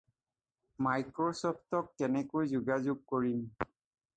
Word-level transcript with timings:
মাইক্ৰ’ছফ্টক 0.85 1.91
কেনেকৈ 2.01 2.51
যোগাযোগ 2.55 3.05
কৰিম? 3.13 3.45